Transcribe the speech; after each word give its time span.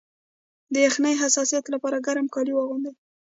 د 0.73 0.75
یخنۍ 0.85 1.13
د 1.17 1.19
حساسیت 1.21 1.65
لپاره 1.73 2.03
ګرم 2.05 2.27
کالي 2.33 2.53
واغوندئ 2.55 2.93